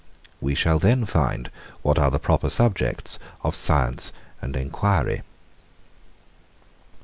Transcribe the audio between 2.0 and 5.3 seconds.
the proper subjects of science and enquiry.